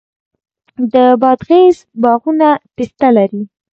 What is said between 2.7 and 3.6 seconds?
پسته لري.